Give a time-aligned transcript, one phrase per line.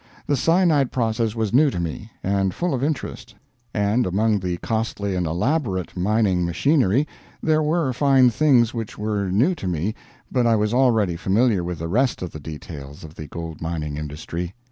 [0.25, 3.35] The cyanide process was new to me, and full of interest;
[3.71, 7.07] and among the costly and elaborate mining machinery
[7.43, 9.93] there were fine things which were new to me,
[10.31, 13.95] but I was already familiar with the rest of the details of the gold mining
[13.95, 14.55] industry.